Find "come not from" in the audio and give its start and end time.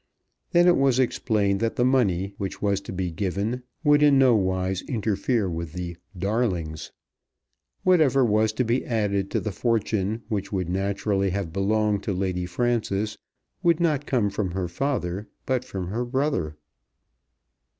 13.77-14.51